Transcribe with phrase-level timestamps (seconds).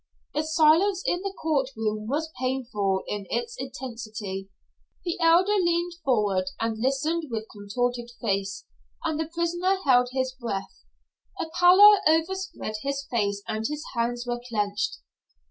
[0.33, 4.49] The silence in the court room was painful in its intensity.
[5.05, 8.65] The Elder leaned forward and listened with contorted face,
[9.03, 10.85] and the prisoner held his breath.
[11.39, 14.97] A pallor overspread his face and his hands were clenched.